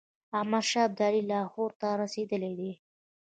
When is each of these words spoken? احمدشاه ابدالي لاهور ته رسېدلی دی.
احمدشاه 0.37 0.83
ابدالي 0.87 1.21
لاهور 1.31 1.69
ته 1.79 1.87
رسېدلی 2.01 2.53
دی. 2.59 2.71